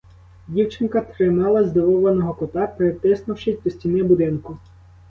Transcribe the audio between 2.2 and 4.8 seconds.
кота, притиснувшись до стіни будинку.